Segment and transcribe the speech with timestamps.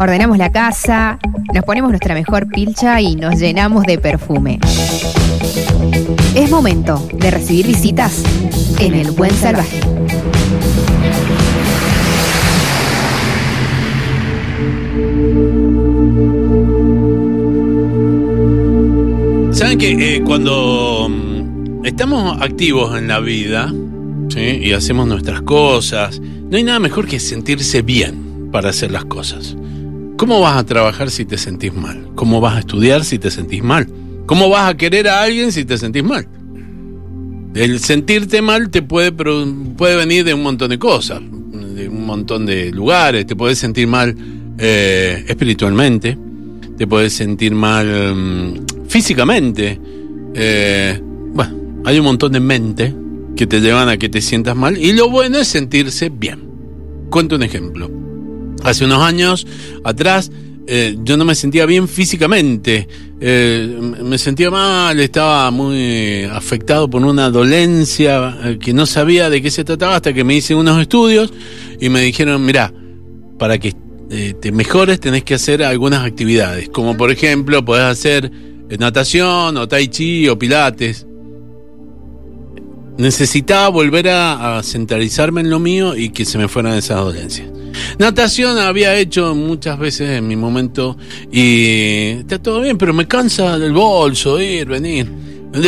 [0.00, 1.18] ordenamos la casa,
[1.54, 4.58] nos ponemos nuestra mejor pilcha y nos llenamos de perfume.
[6.34, 8.24] Es momento de recibir visitas
[8.78, 9.80] en el Buen Salvaje.
[19.52, 23.70] Saben que eh, cuando mm, estamos activos en la vida
[24.34, 29.56] y hacemos nuestras cosas, no hay nada mejor que sentirse bien para hacer las cosas.
[30.20, 32.10] ¿Cómo vas a trabajar si te sentís mal?
[32.14, 33.88] ¿Cómo vas a estudiar si te sentís mal?
[34.26, 36.28] ¿Cómo vas a querer a alguien si te sentís mal?
[37.54, 42.44] El sentirte mal te puede, puede venir de un montón de cosas, de un montón
[42.44, 43.24] de lugares.
[43.24, 44.14] Te puedes sentir mal
[44.58, 46.18] eh, espiritualmente,
[46.76, 49.80] te puedes sentir mal mm, físicamente.
[50.34, 51.00] eh,
[51.32, 52.94] bueno, hay un montón de mente
[53.34, 56.42] que te llevan a que te sientas mal y lo bueno es sentirse bien.
[57.08, 58.09] Cuento un ejemplo.
[58.62, 59.46] Hace unos años
[59.84, 60.30] atrás
[60.72, 62.86] eh, yo no me sentía bien físicamente,
[63.20, 69.42] eh, me sentía mal, estaba muy afectado por una dolencia eh, que no sabía de
[69.42, 71.32] qué se trataba hasta que me hice unos estudios
[71.80, 72.72] y me dijeron, mira,
[73.36, 73.74] para que
[74.40, 78.30] te mejores tenés que hacer algunas actividades, como por ejemplo podés hacer
[78.78, 81.04] natación o tai chi o pilates.
[82.96, 87.59] Necesitaba volver a, a centralizarme en lo mío y que se me fueran esas dolencias.
[87.98, 90.96] Natación había hecho muchas veces en mi momento
[91.30, 95.10] y está todo bien, pero me cansa del bolso, ir, venir.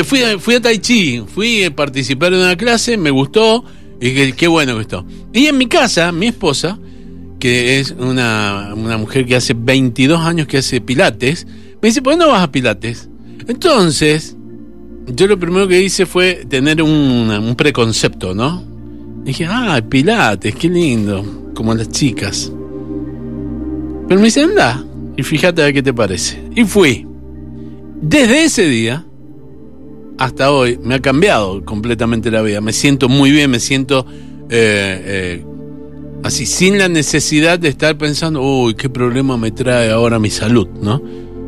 [0.04, 3.64] Fui fui a Tai Chi, fui a participar en una clase, me gustó
[4.00, 5.04] y qué bueno que esto.
[5.32, 6.78] Y en mi casa, mi esposa,
[7.38, 11.46] que es una, una mujer que hace 22 años que hace pilates,
[11.80, 13.08] me dice, ¿por qué no vas a pilates?
[13.48, 14.36] Entonces,
[15.06, 16.90] yo lo primero que hice fue tener un,
[17.30, 18.64] un preconcepto, ¿no?
[19.24, 22.52] Dije, ah, pilates, qué lindo, como las chicas.
[24.08, 24.84] Pero me dice, anda,
[25.16, 26.42] y fíjate a ver qué te parece.
[26.54, 27.06] Y fui.
[28.00, 29.06] Desde ese día
[30.18, 32.60] hasta hoy me ha cambiado completamente la vida.
[32.60, 34.06] Me siento muy bien, me siento
[34.50, 35.02] eh,
[35.40, 35.44] eh,
[36.22, 40.68] así, sin la necesidad de estar pensando, uy, qué problema me trae ahora mi salud,
[40.80, 41.02] ¿no?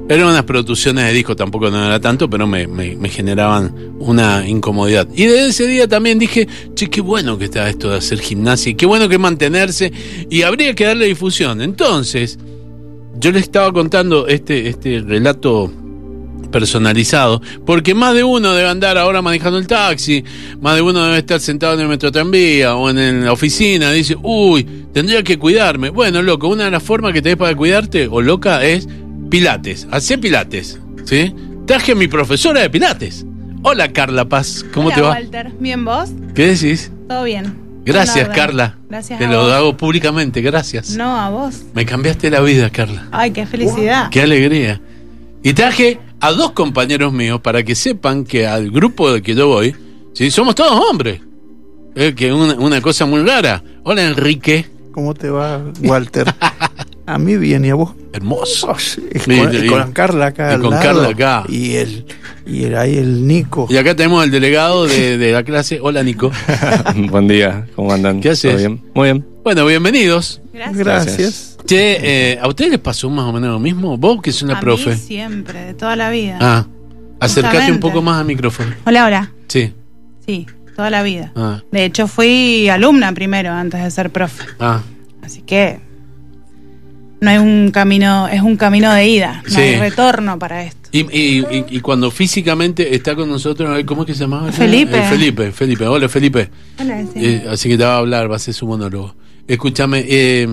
[0.06, 5.08] Eran unas producciones de disco, tampoco no era tanto, pero me, me- generaban una incomodidad.
[5.14, 8.70] Y desde ese día también dije, che, qué bueno que está esto de hacer gimnasia,
[8.72, 9.90] y qué bueno que mantenerse,
[10.28, 11.62] y habría que darle difusión.
[11.62, 12.38] Entonces,
[13.18, 15.72] yo le estaba contando este, este relato
[16.50, 20.22] personalizado, porque más de uno debe andar ahora manejando el taxi,
[20.60, 24.16] más de uno debe estar sentado en el metro tranvía o en la oficina, dice,
[24.22, 25.88] uy, tendría que cuidarme.
[25.88, 28.86] Bueno, loco, una de las formas que tenés para cuidarte, o loca, es
[29.30, 31.34] pilates, hacé pilates, ¿sí?
[31.66, 33.24] Traje a mi profesora de pilates.
[33.62, 35.10] Hola Carla Paz, ¿cómo Hola, te va?
[35.10, 36.90] Walter, bien vos, ¿Qué decís?
[37.08, 37.64] todo bien.
[37.86, 38.30] Gracias.
[38.30, 38.78] Carla.
[38.88, 39.52] Gracias Te a lo vos.
[39.52, 40.96] hago públicamente, gracias.
[40.96, 41.64] No, a vos.
[41.74, 43.08] Me cambiaste la vida, Carla.
[43.12, 44.08] Ay, qué felicidad.
[44.10, 44.80] Qué alegría.
[45.42, 49.48] Y traje a dos compañeros míos para que sepan que al grupo del que yo
[49.48, 49.76] voy,
[50.14, 50.30] ¿sí?
[50.30, 51.20] somos todos hombres.
[51.94, 53.62] Es que una, una cosa muy rara.
[53.82, 56.32] Hola Enrique, ¿Cómo te va, Walter?
[57.06, 57.94] A mí bien, ¿y a vos?
[58.14, 58.68] hermoso.
[58.70, 59.02] Oh, sí,
[59.68, 60.50] con, Carla acá.
[60.52, 60.82] Y al con lado.
[60.82, 61.44] Carla acá.
[61.48, 62.06] Y el,
[62.46, 63.66] y el, ahí el Nico.
[63.68, 65.80] Y acá tenemos al delegado de, de la clase.
[65.82, 66.30] Hola Nico.
[67.10, 68.20] Buen día, ¿cómo andan?
[68.20, 68.68] ¿Qué haces?
[68.94, 69.26] Muy bien.
[69.42, 70.40] Bueno, bienvenidos.
[70.52, 70.78] Gracias.
[70.78, 71.56] Gracias.
[71.66, 73.98] Che, eh, ¿a ustedes les pasó más o menos lo mismo?
[73.98, 74.90] Vos que sos una a profe.
[74.90, 76.38] mí siempre, de toda la vida.
[76.40, 76.66] Ah,
[77.20, 78.72] acércate un poco más al micrófono.
[78.86, 79.32] Hola, hola.
[79.48, 79.72] Sí.
[80.24, 81.32] Sí, toda la vida.
[81.36, 84.44] Ah, De hecho, fui alumna primero antes de ser profe.
[84.60, 84.80] ah.
[85.22, 85.80] Así que
[87.24, 89.60] no hay un camino, es un camino de ida, no Sí.
[89.60, 90.88] hay retorno para esto.
[90.92, 94.52] Y, y, y- y cuando físicamente está con nosotros, ¿cómo es que se llamaba?
[94.52, 94.96] Felipe.
[94.98, 95.86] Eh, Felipe, Felipe.
[95.86, 96.50] Hola, Felipe.
[96.80, 97.12] Hola, sí.
[97.24, 99.16] Eh, así que te va a hablar, va a ser su monólogo.
[99.48, 100.48] Escúchame, eh,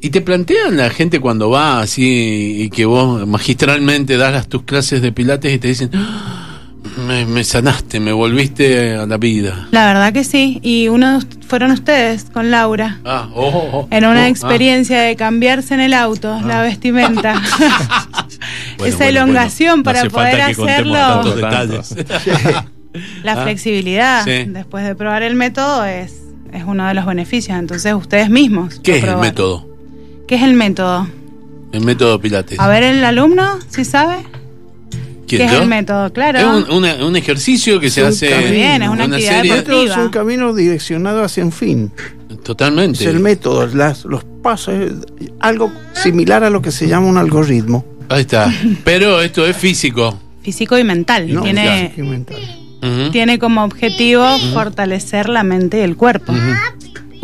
[0.00, 4.62] ¿y te plantean la gente cuando va así y que vos magistralmente das las, tus
[4.62, 6.41] clases de pilates y te dicen, "Ah,
[7.06, 9.68] me, me sanaste, me volviste a la vida?
[9.70, 10.58] La verdad que sí.
[10.62, 12.98] Y uno fueron ustedes con Laura.
[13.04, 13.88] Ah, oh, oh, oh.
[13.90, 17.34] En una Oh, experiencia de cambiarse en el auto, la vestimenta.
[17.36, 18.08] ah.
[18.78, 19.84] Bueno, Esa bueno, elongación bueno.
[19.84, 20.94] No para hace falta poder hacerlo.
[20.94, 21.94] tantos Tanto.
[21.94, 21.94] detalles.
[23.22, 24.44] La Ah, flexibilidad, sí.
[24.48, 26.14] después de probar el método, es,
[26.52, 27.56] es uno de los beneficios.
[27.58, 28.80] Entonces, ustedes mismos.
[28.82, 29.66] ¿Qué es el método?
[30.26, 31.06] ¿Qué es el método?
[31.72, 32.58] El método pilates.
[32.58, 34.16] A ver, el alumno, si sabe.
[35.36, 35.62] ¿Quién, ¿Qué es yo?
[35.62, 36.12] el método?
[36.12, 36.38] Claro.
[36.38, 38.50] Es un, una- un ejercicio que se un hace camino.
[38.50, 39.52] Bien, es una actividad serie.
[39.52, 40.04] Método es deportiva.
[40.04, 41.90] un camino direccionado hacia un fin.
[42.42, 43.00] Totalmente.
[43.04, 44.92] Es el método, las, los pasos, es
[45.40, 47.84] algo similar a lo que se llama un algoritmo.
[48.08, 48.52] Ahí está.
[48.84, 50.18] Pero esto es físico.
[50.42, 51.32] Físico y mental.
[51.32, 51.42] ¿no?
[51.42, 53.10] tiene, Físico y mental.
[53.12, 56.32] Tiene como objetivo fortalecer la mente y el cuerpo.
[56.32, 56.40] Ujú.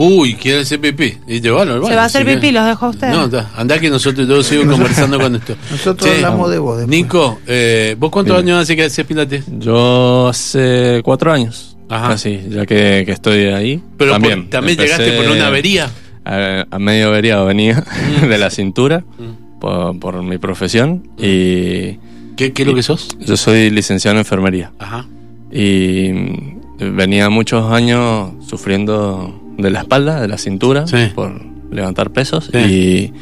[0.01, 1.19] Uy, quiere hacer pipí.
[1.27, 2.55] Y te van al baño, Se va a hacer si pipí, querés.
[2.55, 3.15] los dejo a ustedes.
[3.17, 3.51] No, está.
[3.57, 5.57] andá que nosotros todos seguimos conversando con esto.
[5.71, 6.97] Nosotros hablamos de vos después.
[6.97, 8.49] Nico, eh, ¿vos cuántos Bien.
[8.55, 9.45] años hace que haces pilates?
[9.59, 12.11] Yo hace cuatro años, Ajá.
[12.11, 13.83] casi, ya que, que estoy ahí.
[13.97, 15.91] Pero por- también, también llegaste por una avería.
[16.25, 17.83] A, a medio averiado venía
[18.29, 19.59] de la cintura Mm.
[19.61, 21.99] por, por mi profesión y
[22.37, 23.09] ¿Qué, qué es lo que sos?
[23.19, 25.07] yo soy licenciado en enfermería Ajá.
[25.51, 31.11] y mm, venía muchos años sufriendo de la espalda, de la cintura, Sí.
[31.15, 31.33] por
[31.71, 33.13] levantar pesos Sí.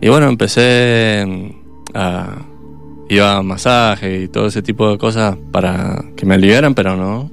[0.00, 1.52] y, y bueno, empecé
[1.94, 2.36] a...
[3.08, 7.30] Iba a masaje y todo ese tipo de cosas para que me aliviaran, pero no.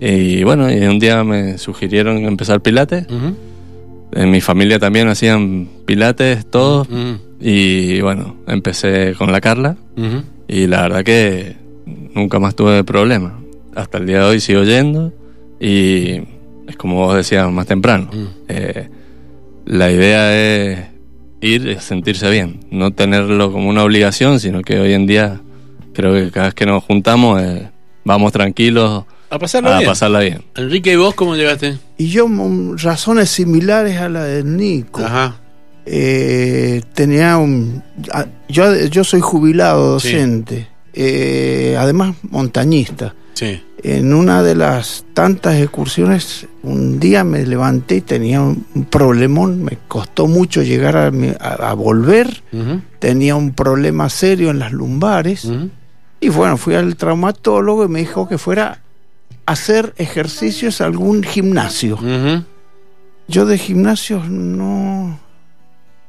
[0.00, 3.06] Y bueno, y un día me sugirieron empezar pilates.
[4.12, 6.86] En mi familia también hacían pilates, todos.
[7.40, 9.76] Y bueno, empecé con la Carla.
[10.46, 11.56] Y la verdad que
[12.14, 13.40] nunca más tuve problema.
[13.74, 15.12] Hasta el día de hoy sigo yendo.
[15.58, 16.20] Y
[16.70, 18.10] es como vos decías más temprano.
[18.12, 18.26] Mm.
[18.48, 18.88] eh,
[19.66, 20.78] la idea es
[21.42, 22.60] ir y sentirse bien.
[22.70, 25.40] No tenerlo como una obligación, sino que hoy en día
[25.94, 27.70] creo que cada vez que nos juntamos eh,
[28.04, 29.88] vamos tranquilos A pasarlo a bien.
[29.90, 30.42] pasarla bien.
[30.56, 31.78] Enrique, ¿y vos cómo llegaste?
[31.98, 35.02] Y yo, mm, razones similares a la de Nico.
[35.04, 35.36] Ajá.
[35.86, 37.82] Eh, tenía un.
[38.12, 40.12] a- Yo, yo soy jubilado Sí.
[40.12, 43.14] docente, eh, además montañista.
[43.40, 43.62] Sí.
[43.82, 49.78] En una de las tantas excursiones, un día me levanté y tenía un, problemón, me
[49.88, 52.42] costó mucho llegar a, mi- a- a volver,
[52.98, 55.48] tenía un problema serio en las lumbares.
[56.20, 58.82] Y bueno, fui al traumatólogo y me dijo que fuera
[59.46, 61.98] a hacer ejercicios a algún gimnasio.
[63.26, 65.18] Yo de gimnasios no.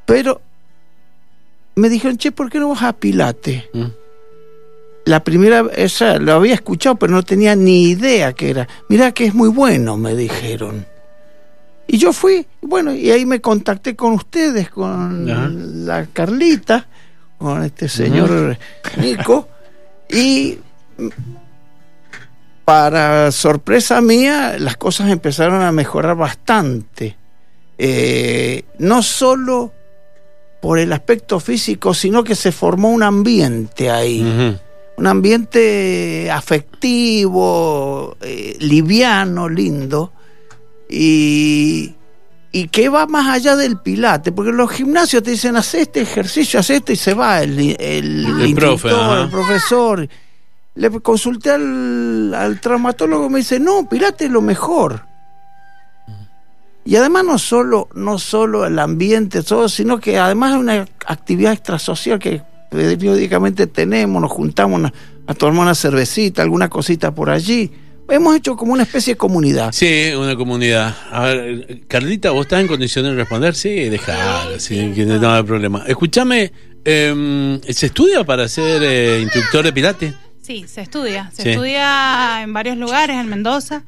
[0.06, 0.42] Pero
[1.75, 3.63] me dijeron, che, ¿por qué no vas a Pilates?
[5.06, 8.68] La primera sea, lo había escuchado, pero no tenía ni idea que era.
[8.88, 10.86] Mirá que es muy bueno, me dijeron.
[11.88, 15.50] Y yo fui, bueno, y ahí me contacté con ustedes, con Ajá.
[15.50, 16.88] la Carlita,
[17.38, 18.57] con este señor
[18.98, 19.50] Nico,
[20.09, 20.59] y
[22.63, 27.18] para sorpresa mía, las cosas empezaron a mejorar bastante.
[27.77, 29.74] Eh, no solo
[30.62, 34.59] por el aspecto físico, sino que se formó un ambiente ahí, Ujú.
[35.01, 40.13] Un ambiente afectivo, eh, liviano, lindo,
[40.88, 41.95] y,
[42.51, 46.59] y que va más allá del pilate, porque los gimnasios te dicen, haz este ejercicio,
[46.59, 48.89] haz este, y se va el, el, El profe,
[49.31, 50.07] profesor.
[50.75, 55.03] Le consulté al, al traumatólogo, me dice, no, pilate es lo mejor.
[56.86, 61.53] Y además no solo, no solo el ambiente, todo, sino que además es una actividad
[61.53, 64.94] extrasocial que periódicamente tenemos, nos juntamos a,
[65.27, 67.69] a tomar una cervecita, alguna cosita por allí.
[68.09, 69.71] Hemos hecho como una especie de comunidad.
[69.71, 70.95] Sí, una comunidad.
[71.12, 73.56] A ver, Carlita, ¿vos estás en condiciones de responder?
[73.56, 75.83] Sí, dejalo, sí, que no hay problema.
[75.88, 76.51] Escúchame,
[76.83, 80.13] em, ¿se estudia para ser eh, instructor de pilates?
[80.41, 81.29] Sí, se estudia.
[81.33, 81.50] Se Sí.
[81.51, 83.83] estudia en varios lugares, en Mendoza.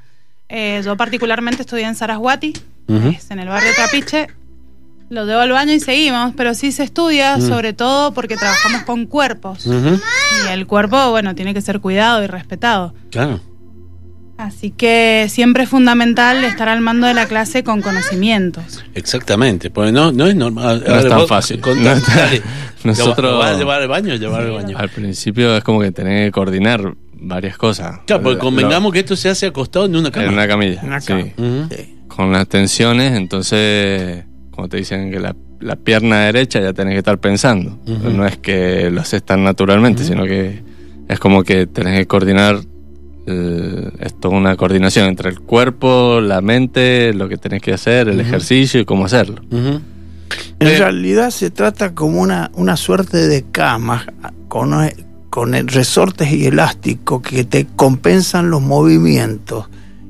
[0.47, 2.53] Eh, yo particularmente estudié en Sarasguati,
[2.87, 4.27] es en el barrio Trapiche.
[5.09, 7.41] Lo debo al baño y seguimos, pero sí se estudia, Mm.
[7.47, 9.65] sobre todo porque trabajamos con cuerpos.
[9.67, 12.93] Y el cuerpo, bueno, tiene que ser cuidado y respetado.
[13.11, 13.39] Claro.
[14.37, 18.83] Así que siempre es fundamental estar al mando de la clase con conocimientos.
[18.95, 20.83] Exactamente, porque no, no es normal.
[20.87, 21.61] No es tan fácil.
[21.63, 22.41] No es tan- Dale.
[22.83, 24.15] Nosotros- ¿Lo vas a llevar al baño?
[24.15, 24.75] Llevar al baño.
[24.77, 27.99] Al principio es como que tenés que coordinar varias cosas.
[28.07, 30.25] Claro, porque Lo- convengamos que esto se hace acostado en una cama.
[30.25, 30.81] En una camilla.
[30.81, 31.07] En una sí.
[31.07, 31.23] cama.
[31.69, 31.95] Sí.
[32.07, 36.99] Con las tensiones, entonces, como te dicen que la, la pierna derecha ya tenés que
[36.99, 37.77] estar pensando.
[37.85, 40.61] No es que lo haces tan naturalmente, sino que
[41.07, 42.59] es como que tenés que coordinar.
[43.25, 48.09] eh, es toda una coordinación entre el cuerpo, la mente, lo que tenés que hacer,
[48.09, 49.41] el ejercicio y cómo hacerlo.
[49.49, 49.81] En
[50.59, 54.05] Eh, realidad se trata como una, una suerte de cama
[54.49, 54.71] con,
[55.29, 59.67] con el- resortes y elásticos que te compensan los movimientos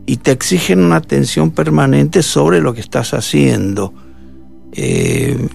[0.08, 3.94] y te exigen una atención permanente sobre lo que estás haciendo.
[4.76, 5.48] Eh,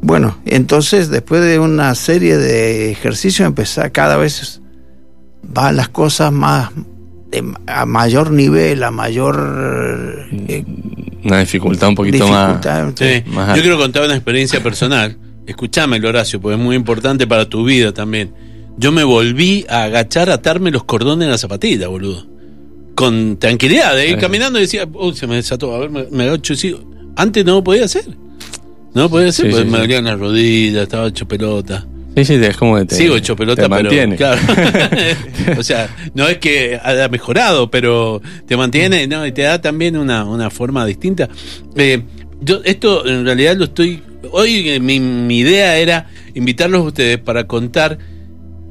[0.00, 4.60] bueno, entonces después de una serie de ejercicios empezar cada vez
[5.42, 6.70] van las cosas más
[7.30, 10.64] de- a mayor nivel, a mayor eh,
[11.24, 12.92] Una dificultad un poquito dificultad.
[12.96, 13.22] Sí.
[13.30, 15.16] Más Yo quiero contar una experiencia personal.
[15.46, 18.32] Escúchame, Horacio, porque es muy importante para tu vida también.
[18.78, 22.26] Yo me volví a agachar, a atarme los cordones en la zapatilla, boludo.
[22.94, 26.24] Con tranquilidad, de ir caminando y decía, uy, se me desató, a ver, me, me
[26.28, 26.80] agacho y sigo.
[27.16, 28.04] Antes no lo podía hacer.
[28.94, 29.80] No hacer Sí, porque sí, me sí.
[29.82, 31.86] dolían las rodillas, estaba hecho pelota.
[32.16, 33.82] Sí, Sí, sí, es como que te, Sigo hecho pelota, te pero.
[33.84, 34.16] mantiene.
[34.16, 34.40] Claro.
[35.58, 39.24] o sea, no es que haya mejorado, pero te mantiene, ¿no?
[39.26, 41.28] Y te da también una, una forma distinta.
[41.76, 42.02] Eh,
[42.40, 44.02] yo, esto en realidad lo estoy.
[44.32, 47.98] Hoy eh, mi, mi idea era invitarlos a ustedes para contar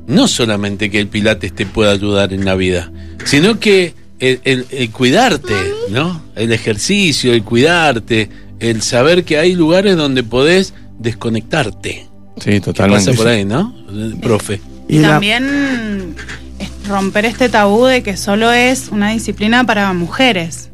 [0.08, 2.92] no solamente que el Pilates te pueda ayudar en la vida,
[3.26, 5.54] sino que el, el- el cuidarte,
[5.90, 6.22] ¿no?
[6.36, 12.08] El ejercicio, el cuidarte, el saber que hay lugares donde podés desconectarte.
[12.38, 13.06] Sí, ¿Qué totalmente.
[13.12, 13.74] pasa por ahí, no?
[14.22, 14.62] Profe.
[14.88, 16.16] Y, también
[16.60, 20.70] es romper este tabú de que solo es una disciplina para mujeres.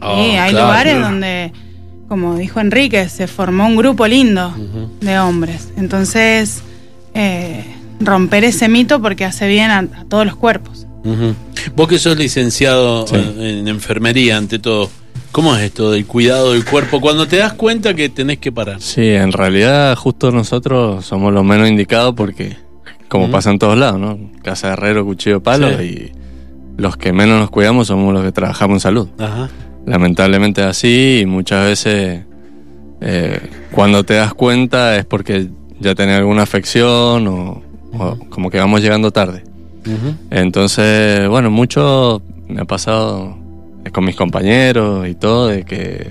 [0.00, 0.66] Oh, Sí, hay claro.
[0.66, 1.52] lugares donde,
[2.08, 4.54] como dijo Enrique, se formó un grupo lindo
[5.00, 5.68] de hombres.
[5.76, 6.62] Entonces,
[7.14, 7.64] eh,
[8.00, 10.86] romper ese mito porque hace bien a, a todos los cuerpos.
[11.74, 13.14] Vos que sos licenciado Sí.
[13.16, 14.90] eh, en enfermería, ante todo,
[15.32, 17.00] ¿cómo es esto del cuidado del cuerpo?
[17.00, 18.80] Cuando te das cuenta que tenés que parar.
[18.80, 22.56] Sí, en realidad justo nosotros somos los menos indicados porque,
[23.08, 24.18] como pasa en todos lados, ¿no?
[24.42, 25.84] Casa de herrero, cuchillo, palo, Sí.
[25.84, 26.12] y
[26.80, 29.08] los que menos nos cuidamos somos los que trabajamos en salud.
[29.18, 29.48] Ajá.
[29.86, 32.24] Lamentablemente es así y muchas veces
[33.00, 33.40] eh,
[33.72, 35.48] cuando te das cuenta es porque
[35.80, 39.44] ya tenés alguna afección o, o como que vamos llegando tarde.
[39.86, 40.14] Ujú.
[40.30, 43.36] Entonces, bueno, mucho me ha pasado
[43.92, 46.10] con mis compañeros y todo de que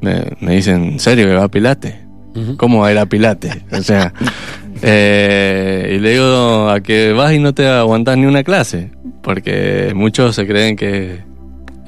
[0.00, 1.94] me, me dicen, ¿en serio que va a Pilates?
[2.34, 2.56] Ujú.
[2.56, 3.56] ¿Cómo va a ir a Pilates?
[3.72, 4.12] O sea,
[4.82, 8.90] eh, y le digo a que vas y no te aguantas ni una clase,
[9.22, 11.24] porque muchos se creen que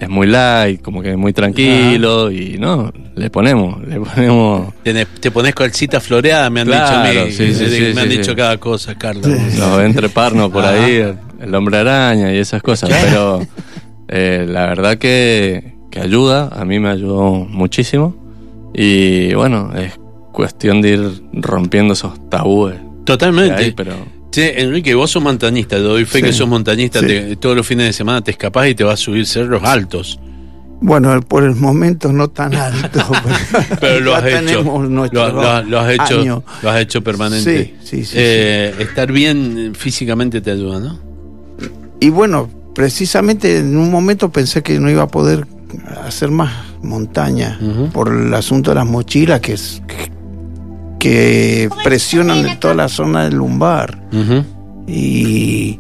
[0.01, 4.73] es muy light, como que es muy tranquilo, y no, le ponemos, le ponemos
[5.21, 7.33] te pones calcita floreada, me han Claro, dicho a mí.
[7.33, 9.27] sí, sí, me sí, han sí, dicho cada cosa, Carlos.
[9.27, 13.45] los entreparnos por ahí, el, el hombre araña y esas cosas, pero
[14.09, 18.17] eh, la verdad que, que ayuda, a mí me ayudó muchísimo,
[18.75, 19.99] y bueno, es
[20.33, 22.77] cuestión de ir rompiendo esos tabúes.
[23.05, 23.55] Totalmente.
[23.65, 23.95] hay, pero
[24.31, 26.25] Che, Enrique, vos sos montañista, te doy fe Sí.
[26.27, 27.07] que sos montañista, Sí.
[27.07, 30.21] te- todos los fines de semana te escapás y te vas a subir cerros altos.
[30.81, 33.01] Bueno, por el momento no tan alto.
[33.81, 34.63] Pero lo has hecho.
[34.63, 36.21] Lo, nuestro lo- lo has hecho.
[36.21, 36.45] año.
[36.63, 37.75] Lo has hecho permanente.
[37.83, 41.01] Sí, sí, sí, Eh, Estar bien físicamente te ayuda, ¿no?
[42.01, 42.49] Y bueno,
[42.79, 45.47] precisamente en un momento pensé que no iba a poder
[46.07, 47.59] hacer más montaña
[47.93, 49.83] por el asunto de las mochilas que, es-
[51.01, 53.99] que presionan en toda la zona del lumbar.
[54.87, 55.79] Y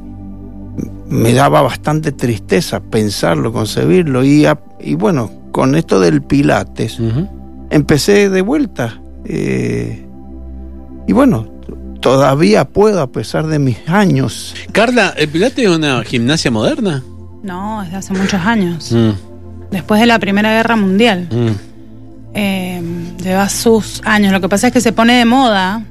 [1.09, 4.25] me daba bastante tristeza pensarlo, concebirlo.
[4.25, 6.99] Y, a- y bueno, con esto del Pilates
[7.71, 10.05] empecé de vuelta eh,
[11.07, 11.47] y bueno,
[12.01, 14.55] todavía puedo a pesar de mis años.
[14.73, 17.03] Carla, ¿el Pilates es una gimnasia moderna?
[17.43, 18.93] No, desde hace muchos años.
[18.93, 19.11] Mm,
[19.71, 21.29] Después de la Primera Guerra Mundial.
[21.31, 21.69] mm.
[22.35, 22.83] Eh,
[23.23, 24.33] lleva sus años.
[24.33, 25.83] Lo que pasa es que se pone de moda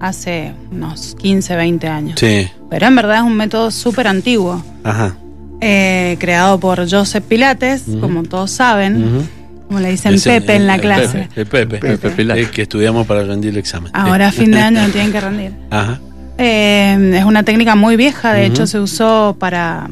[0.00, 2.18] hace unos 15, 20 años.
[2.18, 4.62] Sí, Pero en verdad es un método súper antiguo.
[4.84, 5.16] ajá.
[5.60, 9.28] eh, creado por Joseph Pilates, como todos saben.
[9.70, 11.28] Como le dicen Pepe en la el clase.
[11.32, 12.44] Pepe, el Pepe, Pepe Pilates.
[12.44, 13.92] El que estudiamos para rendir el examen.
[13.94, 15.52] Ahora a fin de año no tienen que rendir.
[15.70, 16.00] Ajá.
[16.38, 19.88] Eh, es una técnica muy vieja, de hecho se usó para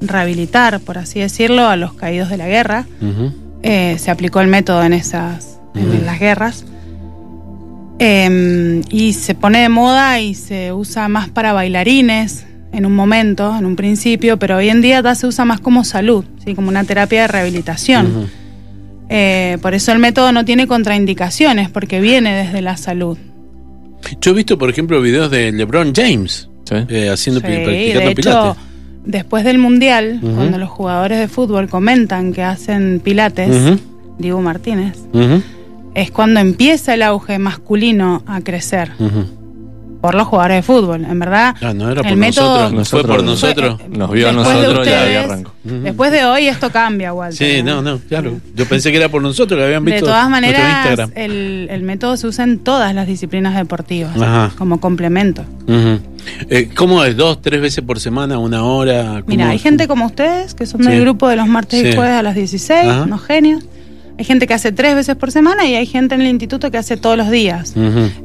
[0.00, 2.84] rehabilitar, por así decirlo, a los caídos de la guerra.
[3.62, 6.64] Eh, se aplicó el método en esas, en las guerras.
[8.00, 13.56] Eh, y se pone de moda y se usa más para bailarines en un momento,
[13.56, 16.56] en un principio, pero hoy en día ya se usa más como salud, ¿sí?
[16.56, 18.41] como una terapia de rehabilitación.
[19.12, 23.18] Eh, por eso el método no tiene contraindicaciones, porque viene desde la salud.
[24.20, 26.74] Yo he visto, por ejemplo, videos de LeBron James ¿sí?
[26.88, 28.56] eh, haciendo Sí, pi- de practicando hecho, pilates.
[29.04, 33.78] después del Mundial, cuando los jugadores de fútbol comentan que hacen pilates, Ujú,
[34.18, 34.96] Diego Martínez,
[35.94, 38.90] es cuando empieza el auge masculino a crecer.
[40.02, 41.04] Por los jugadores de fútbol.
[41.06, 43.80] En verdad, Ah, no era por el método nosotros, fue por Nosotros-.
[43.80, 45.52] Fue- Nos vio a Después de nosotros y ahí ustedes, arrancó.
[45.64, 45.74] Ujú.
[45.82, 47.36] después de hoy esto cambia, Walter.
[47.56, 48.38] Sí, no, no, claro.
[48.54, 51.10] Yo pensé que era por nosotros, que habían De visto todas nuestro maneras, Instagram.
[51.14, 54.52] el, el método se usa en todas las disciplinas deportivas, Ajá.
[54.58, 55.44] como complemento.
[56.48, 57.16] Eh, ¿Cómo es?
[57.16, 59.04] ¿Dos, tres veces por semana, una hora?
[59.04, 60.88] ¿Cómo- Mira, hay gente como ustedes, que son Sí.
[60.90, 61.88] del grupo de los martes Sí.
[61.88, 63.02] y jueves a las 16, Ajá.
[63.02, 63.64] unos genios.
[64.18, 66.78] Hay gente que hace tres veces por semana y hay gente en el instituto que
[66.78, 67.74] hace todos los días.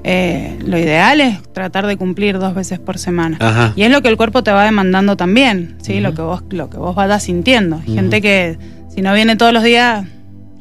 [0.03, 3.38] Eh, lo ideal es tratar de cumplir dos veces por semana.
[3.39, 3.74] Ajá.
[3.75, 6.00] Y es lo que el cuerpo te va demandando también, ¿sí?
[6.01, 7.82] lo, que vos, lo que vos vayas sintiendo.
[7.88, 8.58] Hay gente que
[8.94, 10.06] si no viene todos los días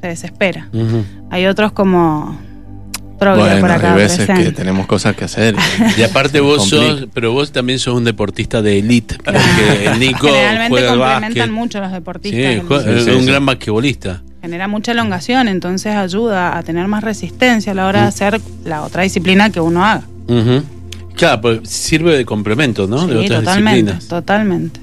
[0.01, 0.69] se desespera.
[1.31, 2.39] Hay otros como
[3.19, 4.45] Bueno, por acá hay veces presente.
[4.45, 5.57] que tenemos cosas que hacer.
[5.99, 9.41] Y aparte vos sos, pero vos también sos un deportista de elite, Claro.
[9.41, 11.51] porque el Nico Generalmente juega al complementan básquet.
[11.53, 12.39] mucho los deportistas.
[12.41, 13.27] Sí, el- juega- Sí, es un sí.
[13.27, 14.23] gran basquetbolista.
[14.47, 18.85] Genera mucha elongación, entonces ayuda a tener más resistencia a la hora de hacer la
[18.85, 20.05] otra disciplina que uno haga.
[21.17, 23.09] Claro, pues sirve de complemento, ¿no?
[23.09, 24.07] de otras totalmente, disciplinas.
[24.09, 24.81] totalmente.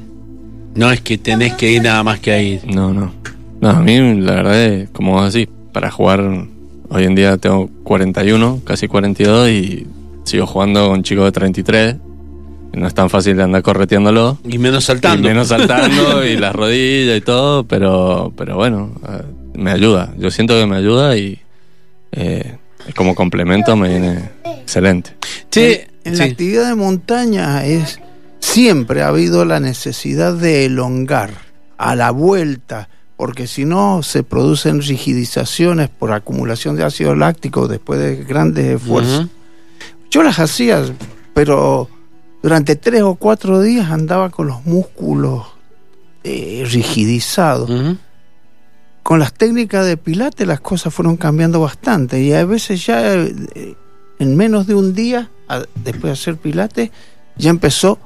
[0.75, 2.59] No es que tenés que ir nada más que ahí.
[2.65, 3.13] No, no.
[3.61, 6.19] No, a mí la verdad es, como vos decís, para jugar,
[6.89, 9.87] hoy en día tengo 41, casi 42 y
[10.25, 11.95] sigo jugando con chicos de 33.
[12.73, 14.39] y No es tan fácil de andar correteándolo.
[14.43, 15.25] Y menos saltando.
[15.25, 19.21] Y menos saltando y las rodillas y todo, pero, pero bueno, eh,
[19.55, 20.13] me ayuda.
[20.17, 21.39] Yo siento que me ayuda y
[22.11, 22.57] eh,
[22.95, 24.29] como complemento me viene
[24.61, 25.15] excelente.
[25.49, 26.31] Che, En la sí.
[26.31, 27.99] actividad de montaña es
[28.39, 31.31] siempre ha habido la necesidad de elongar
[31.77, 37.99] a la vuelta, porque si no se producen rigidizaciones por acumulación de ácido láctico después
[37.99, 39.27] de grandes esfuerzos.
[40.11, 40.83] Yo las hacía,
[41.33, 41.89] pero
[42.43, 45.47] durante tres o cuatro días andaba con los músculos
[46.23, 47.69] eh, rigidizados.
[49.03, 53.75] Con las técnicas de Pilates las cosas fueron cambiando bastante y a veces ya eh,
[54.19, 56.89] en menos de un día, a- después de hacer Pilates,
[57.35, 57.99] ya empezó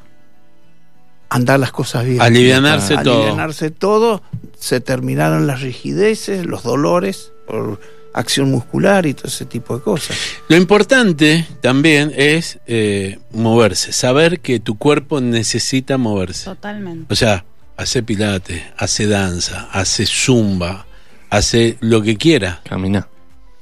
[1.30, 2.22] a andar las cosas bien.
[2.22, 3.18] Alivianarse A todo.
[3.20, 4.24] alivianarse todo,
[4.60, 7.80] se terminaron las rigideces, los dolores por
[8.14, 10.18] acción muscular y todo ese tipo de cosas.
[10.48, 16.46] Lo importante también es eh, moverse, saber que tu cuerpo necesita moverse.
[16.46, 17.14] Totalmente.
[17.14, 20.87] O sea, hace pilates, hace danza, hace zumba,
[21.30, 22.62] hace lo que quiera.
[22.64, 23.08] Camina.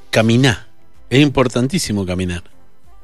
[0.09, 0.67] Caminar.
[1.09, 2.43] Es importantísimo caminar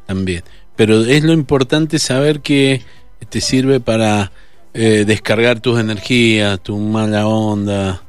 [0.05, 0.43] también.
[0.75, 2.81] Pero es lo importante saber que
[3.29, 4.31] te sirve para
[4.73, 8.01] eh, descargar tus energías, tu mala onda.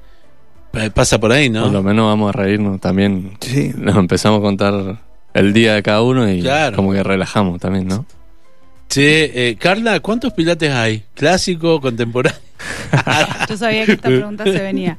[0.94, 1.64] Pasa por ahí, ¿no?
[1.64, 3.37] Por lo menos vamos a reírnos también.
[3.40, 3.73] Sí.
[3.76, 5.00] Nos empezamos a contar
[5.35, 6.76] el día de cada uno y Claro.
[6.76, 8.06] como que relajamos también, ¿no?
[8.88, 11.04] Che, eh, Carla, ¿cuántos pilates hay?
[11.14, 12.38] ¿Clásico, contemporáneo?
[13.49, 14.99] Yo sabía que esta pregunta se venía.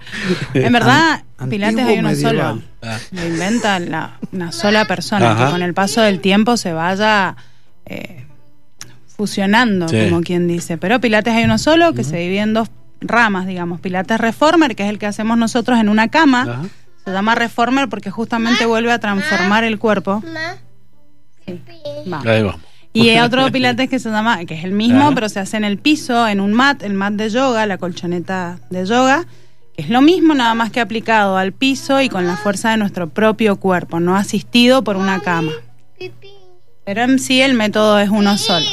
[0.54, 2.36] En verdad, An- Pilates hay uno medieval.
[2.38, 2.62] solo.
[2.82, 2.98] Ah.
[3.12, 5.46] Lo inventa la- una sola persona Ajá.
[5.46, 7.36] que con el paso del tiempo se vaya
[7.86, 8.26] eh,
[9.16, 9.98] fusionando, Sí.
[10.10, 10.78] como quien dice.
[10.78, 12.70] Pero Pilates hay uno solo que se divide en dos
[13.02, 13.80] ramas, digamos.
[13.82, 16.42] Pilates Reformer, que es el que hacemos nosotros en una cama.
[16.44, 16.62] Ajá.
[17.06, 20.24] Se llama Reformer porque justamente vuelve a transformar el cuerpo.
[21.46, 21.62] Sí.
[22.12, 22.22] Va.
[22.26, 22.62] Ahí vamos.
[22.94, 25.16] Y hay otro pilates que se llama, que es el mismo, Ajá.
[25.16, 28.60] pero se hace en el piso, en un mat, el mat de yoga, la colchoneta
[28.70, 29.26] de yoga,
[29.76, 32.78] que es lo mismo, nada más que aplicado al piso y con la fuerza de
[32.78, 35.52] nuestro propio cuerpo, no asistido por una cama.
[36.86, 38.66] Pero en sí el método es uno solo.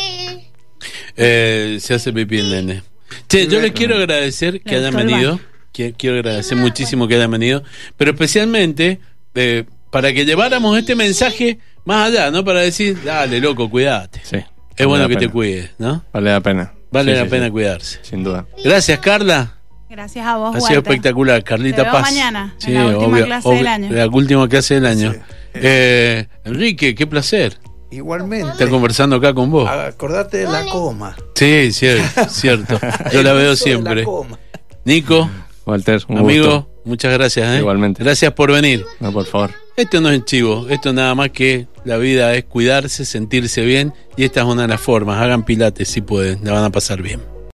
[1.16, 2.82] Eh, se hace pipí el nene.
[3.28, 5.40] Che, yo les quiero agradecer que hayan venido.
[5.72, 7.62] Quiero agradecer muchísimo que hayan venido.
[7.96, 9.00] Pero especialmente
[9.34, 12.44] eh, para que lleváramos este mensaje más allá, ¿no?
[12.44, 14.20] Para decir, dale, loco, cuídate.
[14.24, 14.38] Sí.
[14.76, 16.02] Es bueno que te cuides, ¿no?
[16.12, 16.72] Vale la pena.
[16.90, 17.50] Vale Sí, la sí, pena sí.
[17.52, 17.98] cuidarse.
[18.02, 18.46] Sin duda.
[18.64, 19.56] Gracias, Carla.
[19.88, 20.92] Gracias a vos, Ha sido Walter.
[20.92, 22.02] espectacular, Carlita Te veo Paz.
[22.02, 23.88] mañana, en la última clase del año.
[23.90, 25.14] La última clase del año.
[25.54, 27.58] Eh, Enrique, qué placer
[27.90, 29.68] Igualmente, estar conversando acá con vos.
[29.68, 31.16] acordate de la coma.
[31.34, 32.78] Sí, cierto, cierto.
[33.12, 34.04] Yo la veo siempre.
[34.04, 34.38] coma.
[34.84, 35.28] Nico,
[35.66, 36.70] Walter, un amigo, gusto.
[36.84, 37.56] muchas gracias.
[37.56, 37.58] ¿eh?
[37.58, 38.02] Igualmente.
[38.04, 38.84] Gracias por venir.
[39.00, 39.50] No, por favor.
[39.76, 44.24] Esto no es chivo, esto nada más que la vida es cuidarse, sentirse bien y
[44.24, 45.20] esta es una de las formas.
[45.20, 47.29] Hagan pilates si pueden, la van a pasar bien.